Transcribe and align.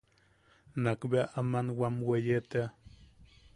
Nak 0.83 0.99
bea 1.11 1.31
aman 1.39 1.67
wam 1.79 1.95
weye 2.07 2.37
tea. 2.49 2.67